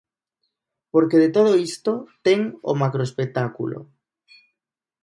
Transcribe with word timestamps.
Porque 0.93 1.21
de 1.23 1.29
todo 1.35 1.51
isto 1.69 1.93
ten 2.25 2.39
o 2.71 2.73
macroespectáculo. 2.81 3.79